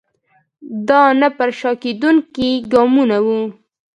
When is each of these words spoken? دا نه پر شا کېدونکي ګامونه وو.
دا 0.87 1.01
نه 1.19 1.29
پر 1.37 1.49
شا 1.59 1.71
کېدونکي 1.83 2.49
ګامونه 2.73 3.17
وو. 3.25 3.41